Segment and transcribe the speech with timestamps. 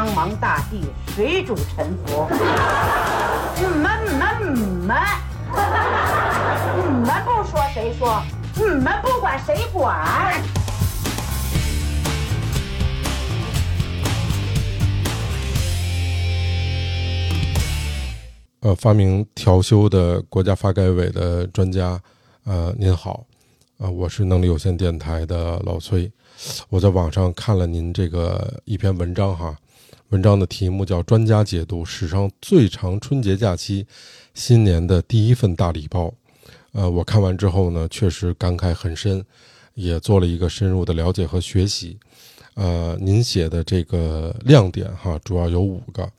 [0.00, 0.80] 苍茫大地，
[1.14, 2.26] 谁主沉浮？
[3.56, 4.96] 你们、你们、你们，
[6.74, 8.22] 你们不说谁说？
[8.56, 10.42] 你们不管谁管？
[18.60, 22.00] 呃，发明调休的国家发改委的专家，
[22.44, 23.26] 呃，您好，
[23.76, 26.10] 啊，我是能力有限电台的老崔，
[26.70, 29.54] 我在网上看了您这个一篇文章哈，
[30.10, 33.86] 文章的题目叫《专家解读史上最长春节假期，
[34.34, 36.06] 新年的第一份大礼包》，
[36.72, 39.24] 呃，我看完之后呢，确实感慨很深，
[39.74, 41.96] 也做了一个深入的了解和学习，
[42.54, 46.10] 呃，您写的这个亮点哈，主要有五个。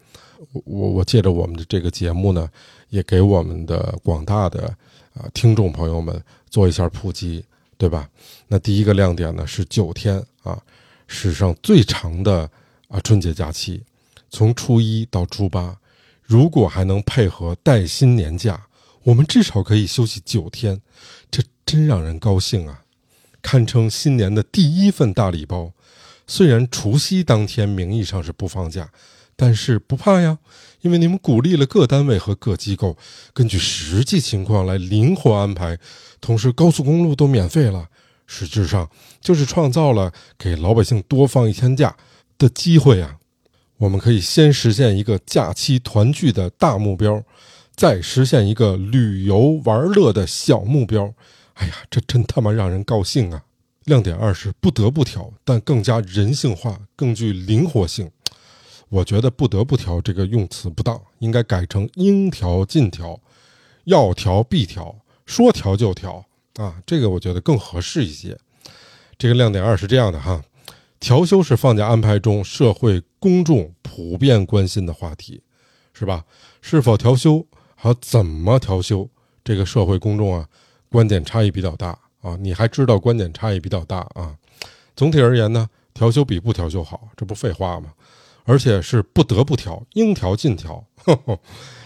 [0.64, 2.50] 我我借着我们的这个节目呢，
[2.92, 4.74] 也给我们的广大的
[5.14, 6.18] 啊听众朋友们
[6.50, 7.44] 做一下普及，
[7.78, 8.10] 对吧？
[8.48, 10.58] 那第一个亮点呢是九天啊，
[11.08, 12.50] 史上最长的
[12.92, 13.84] 啊春节假期，
[14.30, 15.78] 从初一到初八，
[16.22, 18.68] 如果还能配合带薪年假，
[19.04, 20.82] 我们至少可以休息九天，
[21.32, 22.84] 这真让人高兴啊！
[23.42, 25.72] 堪称新年的第一份大礼包。
[26.28, 28.92] 虽然除夕当天名义上是不放假。
[29.34, 30.38] 但是不怕呀，
[30.82, 32.96] 因为你们鼓励了各单位和各机构
[33.34, 35.80] 根据实际情况来灵活安排，
[36.20, 37.88] 同时高速公路都免费了，
[38.28, 38.88] 实质上
[39.20, 41.96] 就是创造了给老百姓多放一天假
[42.42, 43.18] 的机会啊。
[43.78, 47.24] 我们可以先实现一个假期团聚的大目标，
[47.76, 51.14] 再实现一个旅游玩乐的小目标。
[51.54, 53.44] 哎呀，这真他妈让人高兴啊！
[53.86, 58.10] 亮点二是不得不调，但更加人性化，更具灵活性。
[58.90, 63.20] 我觉得不得不调这个用词不当，应该改成应调尽调，
[63.86, 64.96] 要调必调，
[65.26, 66.24] 说调就调
[66.58, 68.38] 啊，这个我觉得更合适一些。
[69.18, 70.44] 这个亮点二是这样的哈，
[71.02, 75.42] 调休是放假安排中社会公众普遍关心的话题，
[75.94, 76.24] 是吧？
[76.62, 77.44] 是否调休，
[77.76, 79.10] 还有怎么调休，
[79.44, 80.48] 这个社会公众啊
[80.90, 82.38] 观点差异比较大啊。
[82.40, 84.38] 你还知道观点差异比较大啊？
[84.96, 87.94] 总体而言呢，调休比不调休好，这不废话吗？
[88.44, 90.86] 而且是不得不调，应调尽调。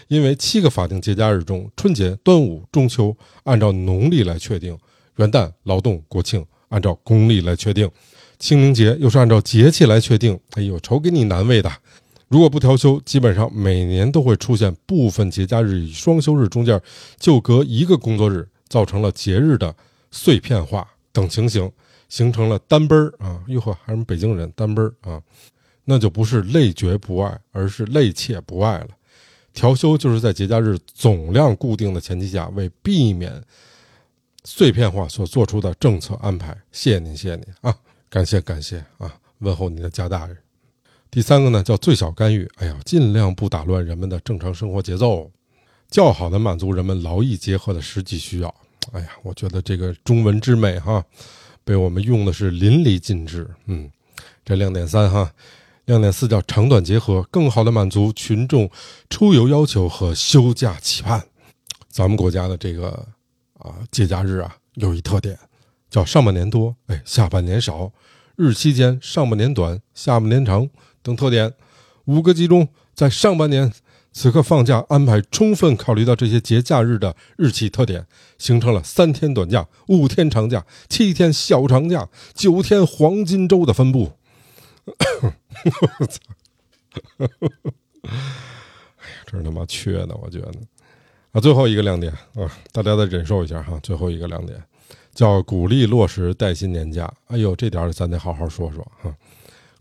[0.08, 4.78] 因为七个法定节假日中，春节、端午、中秋按照农历来确定，
[5.16, 7.90] 元旦、劳动、国庆按照公历来确定，
[8.38, 10.38] 清明节又是按照节气来确定。
[10.52, 11.70] 哎呦，愁给你难为的！
[12.28, 16.80] 如果不调休，基本上每年都会出现部分节假日与双休日中间
[17.18, 19.74] 就隔一个工作日，造成了节日的
[20.10, 21.70] 碎片化等情形，
[22.08, 23.40] 形成了单奔儿啊！
[23.46, 25.22] 哟呵，还是北京人单奔儿啊！
[25.84, 28.88] 那就不是累觉不爱，而是累且不爱了。
[29.52, 33.40] 调休就是在节假日总量固定的前提下，为避免
[34.44, 36.56] 碎片化所做出的政策安排。
[36.72, 37.72] 谢谢您，谢谢您啊，
[38.08, 40.36] 感谢感谢啊，问候你的家大人。
[41.10, 42.48] 第三个呢，叫最小干预。
[42.56, 45.30] 哎呀，尽量不打乱人们的正常生活节奏，
[45.90, 48.54] 较好的满足人们劳逸结合的实际需要。
[48.92, 51.04] 哎呀，我觉得这个中文之美哈，
[51.64, 53.48] 被我们用的是淋漓尽致。
[53.66, 53.90] 嗯，
[54.44, 55.32] 这亮点三哈。
[55.86, 58.68] 亮点四叫长短结合，更好的满足群众
[59.08, 61.24] 出游要求和休假期盼。
[61.88, 62.88] 咱们国家的这个
[63.60, 65.38] 啊节假日啊有一特点，
[65.96, 67.90] 叫上半年多，哎，下半年少，
[68.36, 70.68] 日期间上半年短，下半年长
[71.02, 71.54] 等特点。
[72.04, 73.72] 五个集中在上半年，
[74.12, 78.06] 此刻放假安排充分考虑到这些节假日的日期特点，
[78.36, 84.12] 形成了三天短假、五天长假、七天小长假、九天黄金周的分布。
[84.84, 86.20] 我操！
[87.18, 87.26] 哎
[88.04, 90.52] 呀，真他妈缺呢，我觉得。
[91.32, 93.80] 啊，最后一个亮点啊，大家再忍受一下哈。
[93.82, 94.62] 最后一个亮点
[95.16, 97.12] 叫鼓励落实带薪年假。
[97.28, 99.12] 哎呦，这点咱得好好说说哈。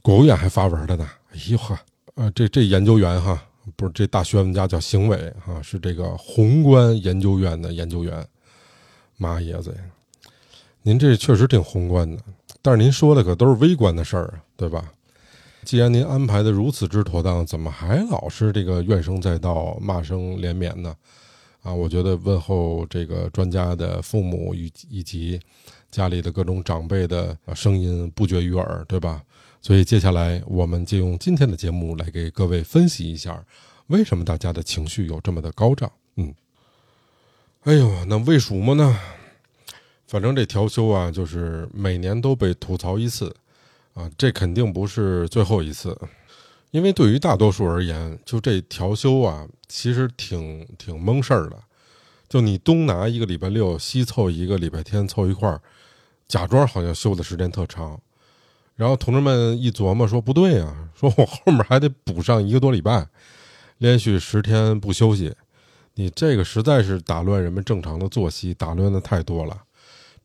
[0.01, 1.07] 国务院还发文了呢。
[1.33, 1.77] 哎呦呵，
[2.15, 3.43] 啊，这这研究员哈，
[3.75, 8.25] 不是这大学问家叫邢伟哈，是这个宏观研究院的研究员。
[9.17, 9.77] 妈爷子呀，
[10.81, 12.23] 您这确实挺宏观的，
[12.61, 14.91] 但是您说的可都是微观的事儿啊，对吧？
[15.63, 20.95] 既然您安排的如此之妥当，怎么还老是这个怨声载道、骂声连绵呢？
[21.65, 25.39] 啊，我觉得问候这个专家的父母以以及
[25.89, 29.23] 家里的各种长辈的声音不绝于耳，对吧？
[29.61, 33.43] 所以接下来我们就用今天的节目来给各位分析一下，
[33.87, 35.91] 为什么大家的情绪有这么的高涨？
[36.17, 36.31] 嗯，
[37.63, 38.99] 哎呦，那为什么呢？
[40.05, 43.35] 反正这调休啊，就是每年都被吐槽一次。
[43.95, 45.97] 啊，这肯定不是最后一次，
[46.75, 51.57] 因为对于大多数而言，就这调休啊，其实挺挺蒙事儿的。
[52.27, 55.61] 就你东拿一个礼拜六，西凑一个礼拜天凑一块儿，
[56.27, 57.97] 假装好像休的时间特长，
[58.75, 63.07] 然后同志们一琢磨说不对啊，说我后面还得补上一个多礼拜，
[63.77, 65.33] 连续十天不休息，
[65.93, 69.61] 你这个实在是打乱人们正常的作息，打乱的太多了。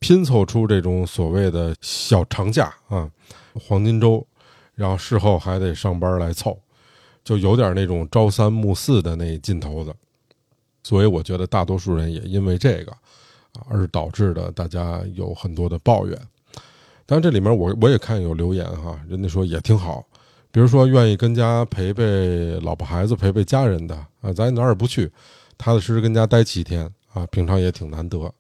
[0.01, 3.09] 拼凑出这种所谓的小长假啊，
[3.55, 4.27] 黄金周，
[4.81, 6.59] 然后事后还得上班来凑，
[7.23, 9.95] 就有点那种朝三暮四的那劲头子。
[10.83, 16.19] 所以我觉得大多数人也因为这个啊，而导致的大家有很多的抱怨。
[17.05, 20.03] 当然这里面我我也看有留言哈，人家说也挺好，
[20.51, 25.07] 比如说愿意跟家陪陪老婆孩子、陪陪家人的啊，咱哪儿也不去，
[25.59, 28.33] 踏踏实实跟家待七天啊，平常也挺难得。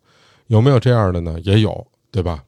[0.46, 1.38] 有没有这样的呢？
[1.44, 2.42] 也有，对吧？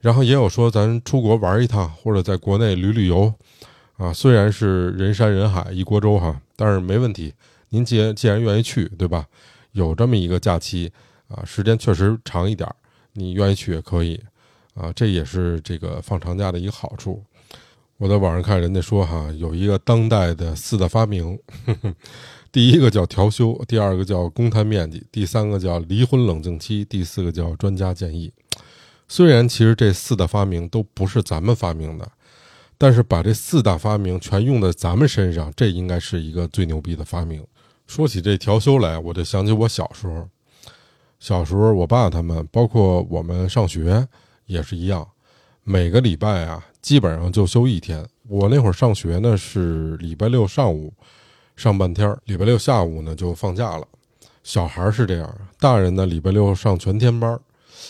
[0.00, 3.32] 然后也有说咱出国玩一趟，或者在国内旅旅游，
[3.96, 7.34] 啊，虽然是人山人海一锅粥哈，但是没问题。
[7.68, 9.26] 您既然既然愿意去，对吧？
[9.72, 10.90] 有这么一个假期
[11.28, 12.68] 啊，时间确实长一点，
[13.12, 14.20] 你愿意去也可以，
[14.74, 17.22] 啊，这也是这个放长假的一个好处。
[17.98, 21.38] 我在网上看人家说哈，有一个当代的四大发明。
[21.66, 21.94] 呵 呵
[22.50, 28.32] 第一个叫调休，第二个叫公摊面积，第三个叫离婚冷静期，第四个叫专家建议。
[29.10, 32.08] 虽然其实这四大发明都不是咱们发明的，
[32.78, 37.44] 但是把这四大发明全用在咱们身上，这应该是一个最牛逼的发明。
[37.88, 40.28] 说起这调休来，我就想起我小时候。
[41.18, 44.06] 小时候，我爸他们，包括我们上学
[44.46, 45.04] 也是一样，
[45.64, 48.08] 每个礼拜啊，基本上就休一天。
[48.28, 50.94] 我那会儿上学呢，是礼拜六上午。
[51.56, 53.84] 上半天礼拜六下午呢就放假了。
[54.44, 57.40] 小孩是这样，大人呢礼拜六上全天班儿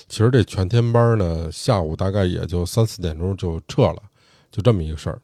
[0.08, 4.02] 其实这全天班呢，下午大概也就三四点钟就撤了，
[4.50, 5.20] 就这么一个事儿。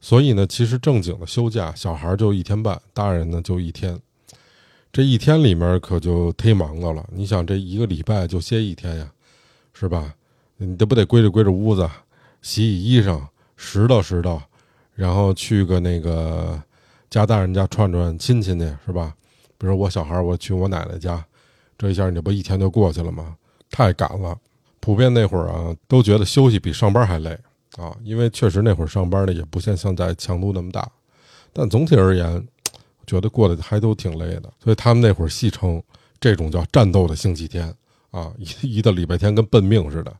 [0.00, 4.00] 所以呢，其实正经的休假，小孩就一天半，大人呢就一天。
[4.92, 7.06] 这一天里面可就忒忙的了。
[7.12, 9.12] 你想，这一个礼拜就歇一天呀，
[9.72, 10.14] 是吧？
[10.56, 11.88] 你这不得归置归置屋子，
[12.42, 13.20] 洗洗衣裳，
[13.56, 14.40] 拾掇拾掇，
[14.94, 16.62] 然后去个那个。
[17.10, 19.14] 家大人家串串亲戚去是吧？
[19.56, 21.24] 比如我小孩，我去我奶奶家，
[21.78, 23.34] 这一下你不一天就过去了吗？
[23.70, 24.36] 太赶了。
[24.80, 27.36] 普遍那会儿啊，都觉得休息比上班还累
[27.76, 30.90] 啊，因为确实那会儿上班呢也不像现在强度那么大。
[31.52, 32.46] 但总体而言，
[33.06, 34.52] 觉得过得还都挺累的。
[34.62, 35.82] 所以他们那会儿戏称
[36.20, 37.74] 这种叫战斗的星期天
[38.10, 40.10] 啊， 一一到礼拜天跟奔命似的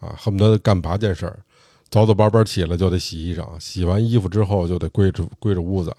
[0.00, 1.38] 啊，恨不得干八件事儿，
[1.90, 5.94] 早早班班起来就得洗衣裳，洗完衣服之后就得归置归置屋子。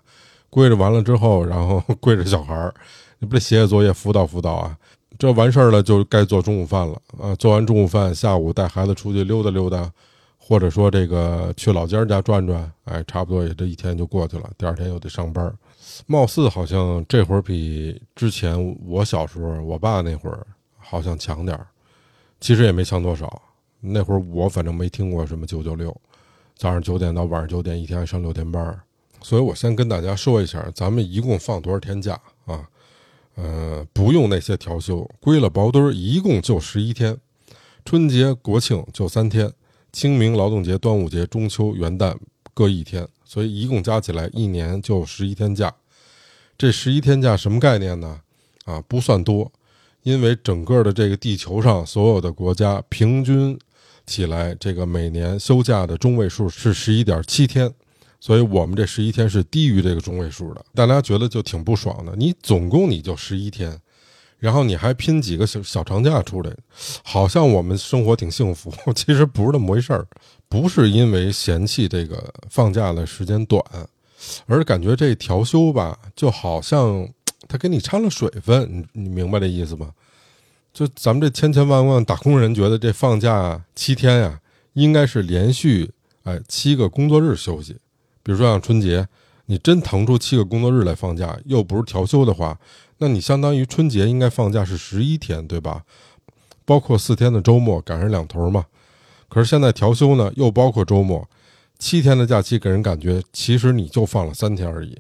[0.50, 2.74] 归置完了之后，然后 归置小孩儿，
[3.20, 4.78] 你不得写写作业、辅导辅导啊？
[5.18, 7.36] 这完事儿了就该做中午饭了啊！
[7.36, 9.92] 做完中午饭，下午带孩子出去溜达溜达，
[10.38, 14.50] 或者说这个去老家家转转，哎，差不多也这一天就过去了。
[14.58, 15.52] 第二天又得上班，
[16.06, 20.46] 貌似好像这会儿比之前我小时候我爸那会儿
[20.78, 21.66] 好像强点儿，
[22.40, 23.42] 其实也没强多少。
[23.80, 25.96] 那会儿我反正没听过什么九九六，
[26.56, 28.80] 早上九点到晚上九点，一天上六天班。
[29.22, 32.68] 所以我先跟大家说一下，咱们一共放多少天假啊？
[33.38, 37.16] 呃，不用那些调休，归了薄堆儿，一共就十一天。
[37.86, 39.54] 春节、国庆就三天，
[39.92, 42.18] 清明、劳动节、端午节、中秋、元旦
[42.56, 45.72] 各一天，所以一共加起来一年就十一天假。
[46.58, 48.22] 这十一天假什么概念呢？
[48.66, 49.52] 啊，不算多，
[50.02, 53.58] 因为整个的这个地球上所有的国家平均
[54.08, 57.72] 起来，这个每年休假的中位数是十一点七天。
[58.20, 62.16] 所以我们这十一天是低于这个中位数的，大家觉得就挺不爽的。
[62.16, 63.80] 你总共你就十一天，
[64.40, 66.52] 然后你还拼几个小小长假出来，
[67.04, 70.08] 好像我们生活挺幸福， 其实不是那么回事儿。
[70.50, 73.62] 不是因为嫌弃这个放假的时间短，
[74.46, 77.08] 而是感觉这调休吧，就好像
[77.48, 78.86] 他给你掺了水分。
[78.94, 79.92] 你你明白这意思吗？
[80.74, 84.40] 就咱们这千千万万打工人觉得这放假七天呀，
[84.74, 85.92] 应该是连续
[86.24, 87.76] 哎七个工作日休息。
[88.28, 89.08] 比如说像春节，
[89.46, 92.60] 你真腾出七个工作日来放假，又不是调休的话，
[92.98, 95.86] 那你相当于春节应该放假是十一天，对吧？
[96.66, 98.66] 包括四天的周末，赶上两头嘛。
[99.30, 101.26] 可是现在调休呢，又包括周末，
[101.80, 104.98] 七天的假期给人感觉其实你就放了三天而已。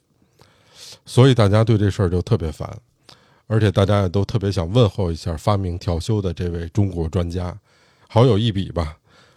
[1.06, 2.80] 所以大家对这事儿就特别烦，
[3.48, 7.60] 而且大家也都特别想问候一下发明调休的这位中国专家，
[8.08, 8.96] 好有一比吧？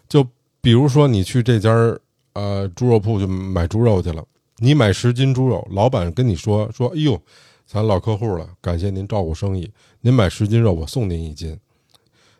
[0.09, 0.25] 就
[0.61, 1.99] 比如说你去这家。
[2.33, 4.25] 呃，猪肉铺就买猪肉去了。
[4.59, 7.21] 你买十斤猪肉，老板跟你说说：“哎呦，
[7.67, 9.71] 咱老客户了，感谢您照顾生意。
[10.01, 11.59] 您买十斤肉，我送您一斤。”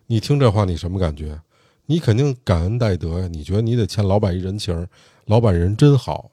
[0.07, 1.39] 你听这话，你什么感觉？
[1.87, 3.27] 你肯定感恩戴德呀！
[3.27, 4.87] 你觉得你得欠老板一人情，
[5.25, 6.31] 老板人真好，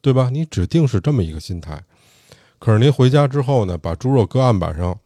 [0.00, 0.30] 对吧？
[0.32, 1.84] 你指定是这么一个心态。
[2.58, 4.98] 可是您回家之后呢，把猪肉搁案板上，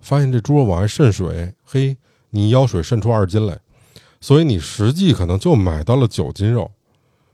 [0.00, 1.96] 发现这猪肉往外渗水，嘿，
[2.30, 3.58] 你腰水渗出二斤来，
[4.20, 6.70] 所以你实际可能就买到了九斤肉。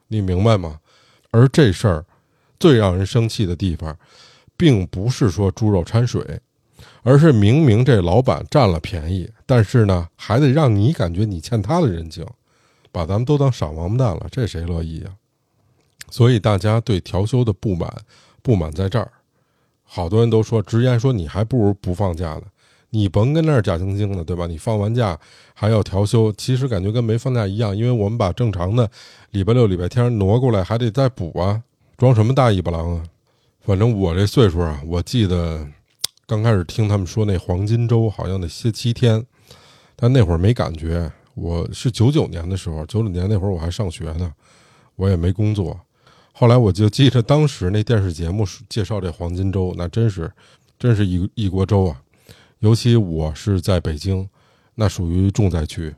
[0.08, 0.80] 你明白吗？
[1.30, 2.04] 而这事儿
[2.60, 3.96] 最让人生气的地方，
[4.56, 6.40] 并不是说猪肉掺水，
[7.02, 12.24] 而是明明这老板占了便宜，但是呢，还得让你感觉你欠他的人情，
[12.92, 15.10] 把咱们都当傻王八蛋了，这谁乐意呀？
[16.10, 17.92] 所以大家对调休的不满，
[18.42, 19.10] 不满在这儿。
[19.82, 22.42] 好多人都说，直言说你还不如不放假呢，
[22.94, 24.46] 你甭跟那儿假惺惺的，对吧？
[24.46, 25.18] 你放完假
[25.52, 28.88] 还要调休，其实感觉跟没放假一样，因为我们把正常的
[29.32, 31.60] 礼拜六、礼拜天挪过来，还得再补啊，
[31.98, 33.02] 装什么大尾巴狼啊？
[33.62, 35.66] 反正我这岁数啊，我记得
[36.24, 39.26] 刚开始听他们说那黄金周好像得歇七天，
[39.96, 41.10] 但那会儿没感觉。
[41.34, 44.32] 我是九九年的时候，九九年那会儿我还上学呢，
[44.94, 45.76] 我也没工作。
[46.32, 50.30] 后来我就记着当时那电视节目介绍这黄金周，那真是，
[50.78, 52.00] 真是一一锅粥啊！
[52.60, 54.28] 尤其我是在北京，
[54.74, 55.94] 那属于重灾区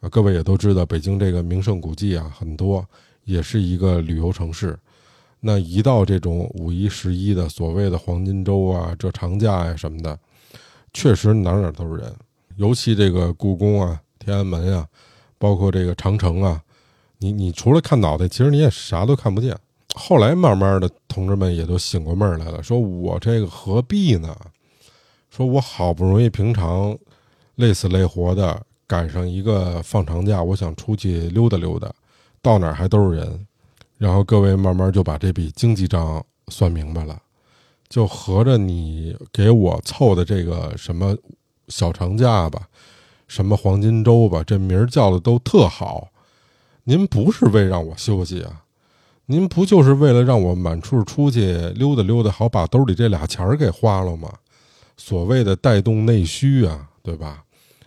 [0.00, 0.08] 啊。
[0.08, 2.84] 各位也都知道，北京这个名胜古迹啊很多，
[3.24, 4.78] 也是一个旅游城市。
[5.40, 10.18] 那一到这种五一、十一的所谓的黄金周啊，这长假呀什么的，
[10.92, 12.14] 确实哪哪都是人。
[12.56, 14.86] 尤其这个故宫啊、天安门啊，
[15.38, 16.62] 包括这个长城啊，
[17.18, 19.56] 你你除了看脑袋，其实你也啥都看不见。
[19.94, 24.36] 后来慢慢的，同志们也都醒过味儿来了，说我这个何必呢？
[25.40, 26.94] 说我好不容易平常
[27.54, 31.90] 累死累活的赶上一个放长假，我想出去溜达溜达，
[32.42, 33.46] 到哪儿还都是人。
[33.96, 37.18] 然后各位慢慢就把这笔经济账算明白了，
[37.88, 41.16] 就合着你给我凑的这个什么
[41.68, 42.68] 小长假吧，
[43.26, 46.08] 什么黄金周吧，这名儿叫的都特好，
[46.84, 48.64] 您不是为让我休息啊？
[49.24, 54.30] 您不就是为了让我满处出去溜达溜达，好把兜里这俩钱儿给花了吗？
[55.00, 57.42] 所谓的带动内需啊，对吧？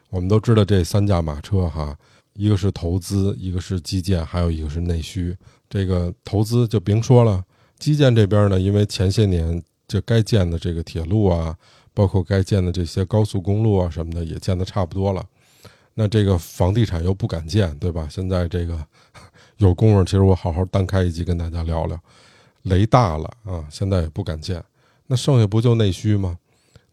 [0.09, 1.95] 我们都知道这三驾马车哈，
[2.33, 5.37] 一个是投资，一个是基建，还有一个是内需。
[5.69, 7.45] 这个投资就甭说了，
[7.77, 11.55] 基建这边呢，因为前些年这该建的这个铁路啊，
[11.93, 15.23] 包括该建的这些高速公路啊什么的也建的差不多了，
[15.93, 18.07] 那这个房地产又不敢建，对吧？
[18.09, 18.83] 现在这个。
[19.57, 21.97] 有功夫，其实我好好单开一集跟大家聊聊，
[22.63, 23.63] 雷大了啊！
[23.69, 24.61] 现在也不敢建，
[25.05, 26.37] 那剩下不就内需吗？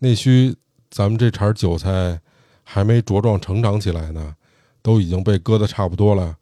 [0.00, 0.57] 内需，
[0.90, 2.21] 咱们这茬韭菜
[2.64, 4.35] 还没茁壮成长起来呢，
[4.83, 6.37] 都已经被割的差不多了，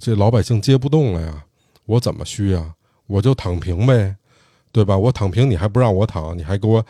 [0.00, 1.44] 这老百姓接不动了呀！
[1.84, 2.74] 我怎么需啊？
[3.06, 4.16] 我就躺平呗，
[4.72, 4.96] 对吧？
[4.96, 6.84] 我躺平，你还不让我躺，你还给我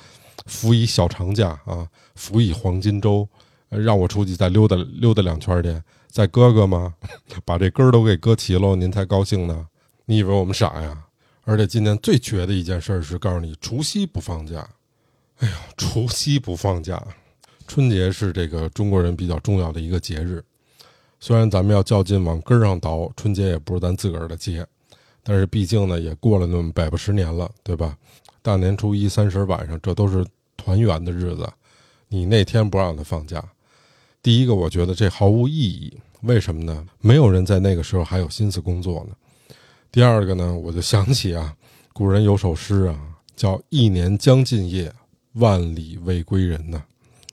[0.47, 3.29] 扶一小长假啊，扶一黄金周，
[3.69, 5.83] 让我出去再溜达溜达两圈去。
[6.09, 6.95] 再割割吗？
[7.45, 9.67] 把这根儿都给割齐喽，您才高兴呢？
[10.07, 11.05] 你以为我们傻呀？
[11.43, 14.67] 而且今年最绝的一件事是告诉你，除夕不放假。
[15.39, 17.03] 哎呦，除夕不放假，
[17.67, 20.43] 春节是这个中国人比较重要的一个节日。
[21.21, 24.67] 虽然咱们要较劲往根儿上倒，春节也不是咱自个儿的节，
[25.23, 27.97] 但是毕竟呢，也过了那么百八十年了，对吧？
[28.41, 30.25] 大年初一、三十晚上，这都是
[30.57, 31.47] 团圆的日子，
[32.09, 33.45] 你那天不让他放假，
[34.23, 35.93] 第一个，我觉得这毫无意义。
[36.23, 36.87] 为什么呢？
[37.01, 39.15] 没有人在那个时候还有心思工作呢。
[39.93, 41.55] 第二个呢，我就想起啊，
[41.93, 42.99] 古人有首诗啊，
[43.35, 44.93] 叫“一年将尽夜，
[45.37, 46.83] 万里未归人”呢。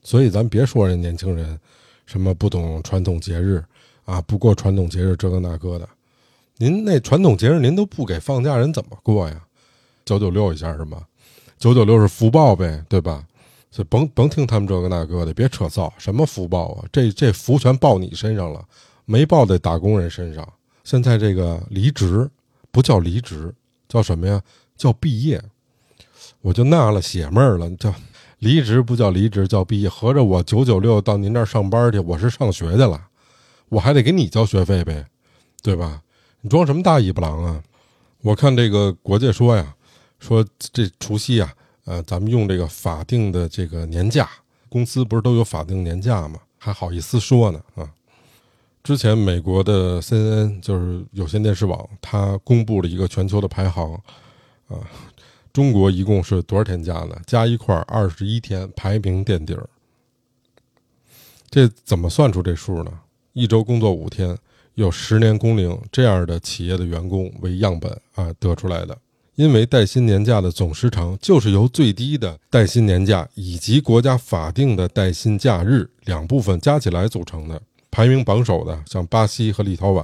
[0.03, 1.59] 所以咱别说人年轻人
[2.05, 3.63] 什么不懂传统节日
[4.05, 5.87] 啊，不过传统节日这个那个的。
[6.57, 9.41] 您那传统节日您都不给放假，人怎么过呀？
[10.05, 11.03] 九九六一下是吗？
[11.57, 13.25] 九九六是福报呗，对吧？
[13.71, 15.91] 所以甭甭听他们这个那个的，别扯臊。
[15.97, 16.85] 什么福报啊？
[16.91, 18.63] 这这福全报你身上了，
[19.05, 20.47] 没报在打工人身上。
[20.83, 22.29] 现在这个离职
[22.69, 23.51] 不叫离职，
[23.87, 24.41] 叫什么呀？
[24.75, 25.41] 叫毕业。
[26.43, 27.91] 我就纳了血闷儿了，叫
[28.39, 29.87] 离职不叫离职，叫毕业。
[29.87, 33.01] 合着我九九六到您那儿上班去，我是上学去了，
[33.69, 35.07] 我还得给你交学费呗，
[35.61, 36.01] 对吧？
[36.41, 37.63] 你装什么大尾巴狼啊？
[38.21, 39.73] 我看这个国界说呀，
[40.19, 41.53] 说这除夕呀。
[41.85, 44.29] 呃，咱们用这个法定的这个年假，
[44.69, 46.39] 公司不是都有法定年假吗？
[46.57, 47.89] 还好意思说呢啊！
[48.81, 53.93] 之前美国的 CNN 就是有线电视网，它公布了一个全球的排行
[54.69, 54.79] 啊，
[55.53, 57.15] 中国一共是多少天假呢？
[57.27, 59.69] 加一块二十一天，排名垫底儿。
[61.47, 62.91] 这怎么算出这数呢？
[63.33, 64.35] 一周工作五天，
[64.73, 68.97] 有十年工龄这样的企业的员工为样本啊得出来的。
[69.35, 77.61] 因为带薪年假的总时长就是由最低的带薪年假以及国家法定的带薪假日两部分加起来组成的。
[77.91, 80.03] 排名榜首的像巴西和立陶宛，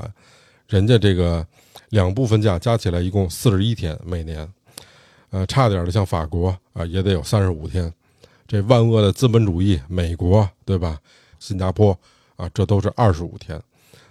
[0.68, 1.46] 人家这个
[1.90, 4.48] 两部分假加起来一共四十一天每年。
[5.32, 7.94] 呃，差点的像法国啊，也得有三十五天。
[8.48, 11.00] 这万恶的资本主义美国，对吧？
[11.40, 11.98] 新加坡
[12.36, 13.62] 啊，这都是二十五天。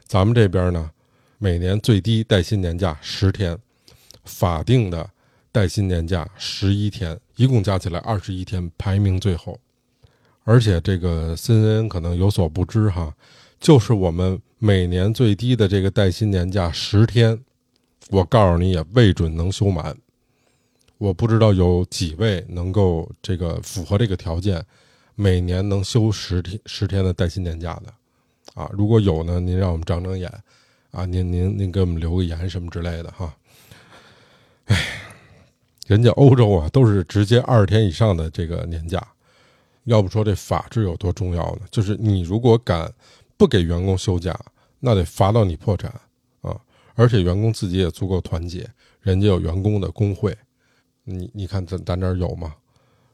[0.06, 0.90] 咱们这边呢，
[1.38, 3.58] 每年最低带薪年假十天，
[4.25, 5.10] 法定的
[5.50, 9.58] 带薪年假十一天，一共加起来二十一天，排名最后。
[10.44, 13.12] 而且这个 CNN 可能有所不知哈，
[13.60, 17.38] 就是我们每年最低的这个带薪年假十天，
[18.08, 19.94] 我告诉你也未准能休满。
[20.99, 24.64] 我不知道有几位能够这个符合这个条件，
[25.14, 27.95] 每年能休十天十天的带薪年假的，
[28.61, 30.28] 啊，如果有呢，您让我们长长眼，
[30.90, 33.33] 啊，您您您给我们留个言什么之类的哈。
[34.67, 34.76] 哎，
[35.87, 39.00] 人家欧洲啊都是直接二十天以上的这个年假，
[39.85, 41.61] 要不说这法治有多重要呢？
[41.71, 42.93] 就是你如果敢
[43.37, 44.37] 不给员工休假，
[44.81, 45.88] 那得罚到你破产
[46.40, 46.61] 啊！
[46.97, 48.69] 而且员工自己也足够团结，
[49.00, 50.37] 人家有员工的工会。
[51.10, 52.54] 你你看咱咱这儿有吗？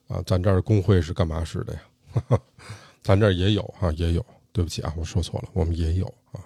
[0.09, 2.39] 啊，咱这儿工会是干嘛使的呀？
[3.03, 4.25] 咱这儿也有哈，也有。
[4.53, 6.39] 对不起啊，我说错了，我们也有啊。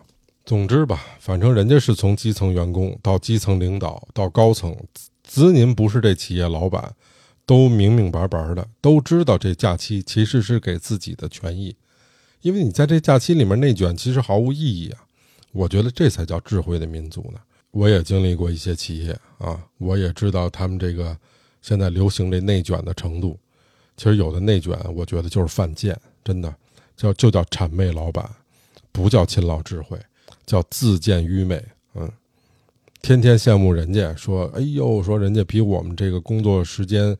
[0.44, 4.74] 总之吧，反正人家是从基层员工到基层领导到高层，
[5.22, 6.94] 只您不是这企业老板，
[7.44, 11.76] 都明明白白的都知道这假期其实是给自己的权益，
[12.40, 15.04] 因为你在这假期里面内卷其实毫无意义啊。
[15.52, 17.40] 我觉得这才叫智慧的民族呢。
[17.72, 21.18] 我也经历过一些企业啊，我也知道他们这个。
[21.68, 23.38] 现在流行这内卷的程度，
[23.94, 25.94] 其实有的内卷，我觉得就是犯贱，
[26.24, 26.54] 真的
[26.96, 28.26] 叫就叫谄媚老板，
[28.90, 30.00] 不叫勤劳智慧，
[30.46, 31.62] 叫自贱愚昧。
[31.92, 32.10] 嗯，
[33.02, 37.14] 天天羡慕人家，说哎呦，说人家比我们这个工作时间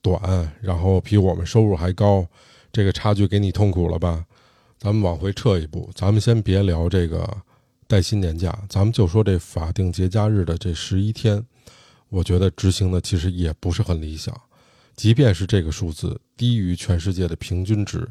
[0.00, 2.24] 短，然后比我们收入还高，
[2.70, 4.24] 这个差距给你痛苦了吧？
[4.78, 7.28] 咱们往回撤一步，咱们先别聊这个
[7.88, 11.44] 带薪年假，咱们就说这法定节假日的这十一天。
[12.08, 14.34] 我觉得执行的其实也不是很理想，
[14.96, 18.08] 即便是这个数字低于全世界的平均值，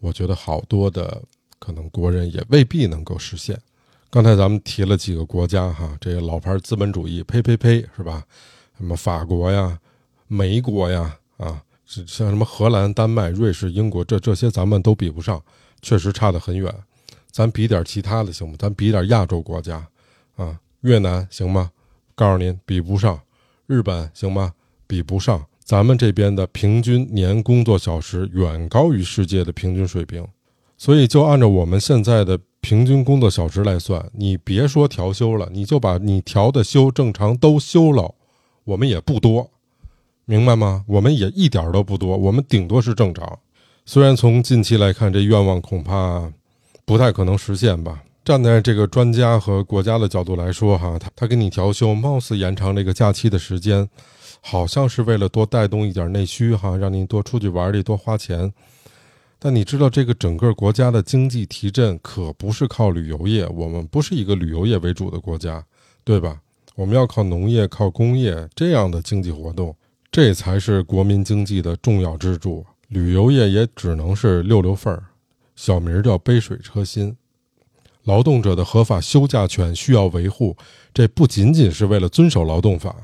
[0.00, 1.22] 我觉得好多的
[1.58, 3.58] 可能国人也未必能够实现。
[4.10, 8.24] 刚才咱们提了几个国家哈，这个老牌资本主义，呸呸呸，是吧？
[8.76, 9.78] 什么法国呀、
[10.26, 15.42] 美国呀，啊，像什么荷兰、丹麦、瑞士、英国，这这些咱们都比不上，
[15.82, 16.72] 确实差得很远。
[17.30, 18.54] 咱比点其他的行吗？
[18.58, 19.86] 咱比点亚洲国家，
[20.36, 21.70] 啊，越南行吗？
[22.14, 23.20] 告诉您，比不上。
[23.68, 24.54] 日本行吗？
[24.86, 30.26] 比不上咱们这边的平均年工作小时远高于世界的平均水平，
[30.78, 38.14] 所以就按照我们现在的平均工作小时来算，你别说调休了，你就把你调的休正常都休了，
[38.64, 39.50] 我们也不多，
[40.24, 40.82] 明白吗？
[40.88, 43.38] 我们也一点都不多，我们顶多是正常。
[43.84, 46.32] 虽然从近期来看，这愿望恐怕
[46.86, 48.02] 不太可能实现吧。
[48.28, 53.88] 站在这个专家和国家的角度来说，哈，他他给你调休，貌似延长这个假期的时间，
[54.42, 58.52] 好像是为了多带动一点内需，哈，让您多出去玩儿多花钱。
[59.38, 65.64] 但你知道，这个整个国家的经济提振可不是靠旅游业，我们不是一个旅游业为主的国家，
[66.04, 66.38] 对吧？
[66.74, 69.74] 我们要靠农业、靠工业这样的经济活动，
[70.10, 72.66] 这才是国民经济的重要支柱。
[72.88, 75.02] 旅游业也只能是溜溜缝儿，
[75.56, 77.16] 小名叫杯水车薪。
[78.08, 80.56] 劳动者的合法休假权需要维护，
[80.94, 82.96] 这不仅仅是为了遵守劳动法，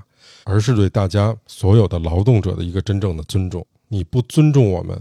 [0.44, 3.66] 而是对大家所有的劳动者的一个真正的尊重。
[3.88, 4.98] 你不尊重我们，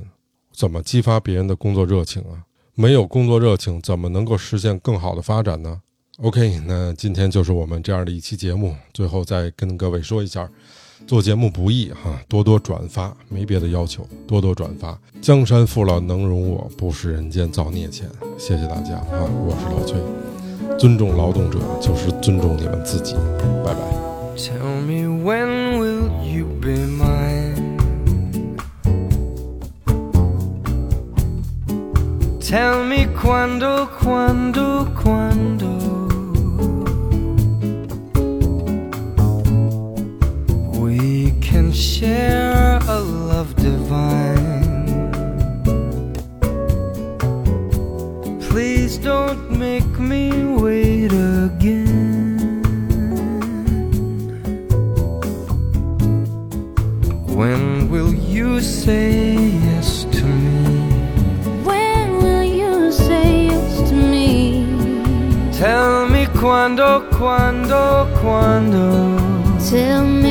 [0.53, 2.43] 怎么激发别人的工作热情啊？
[2.75, 5.81] 没有工作热情，怎么能够实现更好的发展呢
[6.17, 8.75] ？OK，那今天就是我们这样的一期节目。
[8.93, 10.49] 最后再跟各位说一下。
[11.05, 14.97] 做节目不易哈，多多转发，没别的要求，多多转发。
[15.21, 18.09] 江山父老能容我，不食人间造孽钱。
[18.37, 19.99] 谢谢大家啊，我是老崔，
[20.77, 23.15] 尊重劳动者就是尊重你们自己，
[23.63, 23.79] 拜拜。
[24.35, 27.77] Tell me when will you be mine?
[32.39, 35.62] Tell me quando, quando, quando.
[67.11, 69.17] Quando, quando.
[69.69, 70.22] Tell me.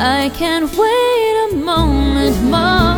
[0.00, 2.97] I can't wait a moment more.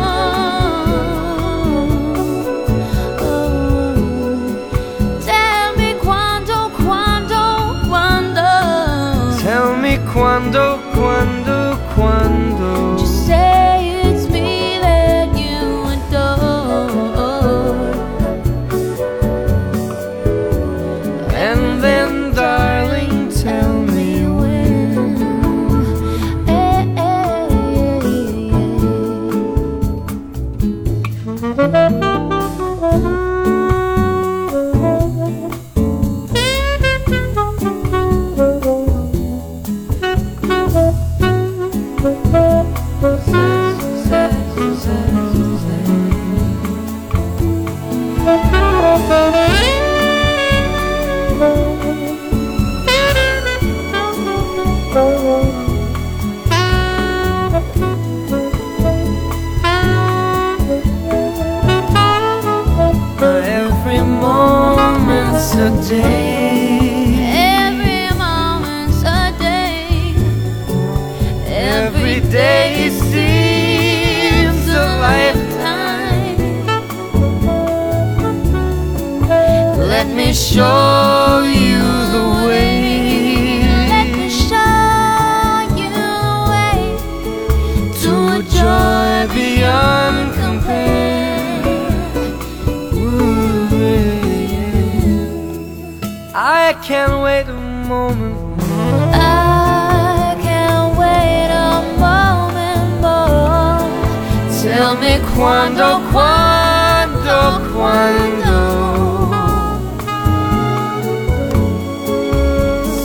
[105.35, 108.59] cuando, cuando, cuando.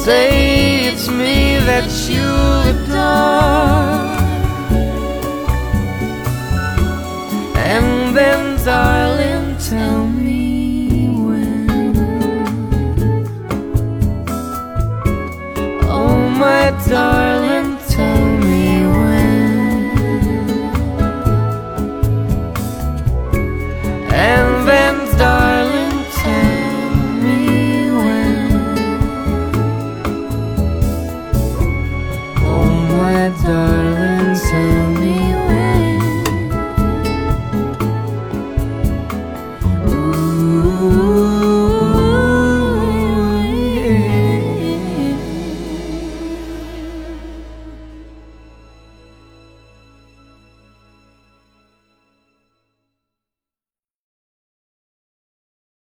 [0.04, 2.28] Say it's me that you
[2.70, 4.06] adore.
[7.56, 10.34] And then, darling, tell me.
[15.88, 17.25] Oh, my darling.